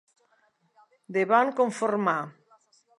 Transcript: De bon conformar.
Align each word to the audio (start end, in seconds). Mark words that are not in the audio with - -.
De 1.17 1.27
bon 1.35 1.55
conformar. 1.63 2.19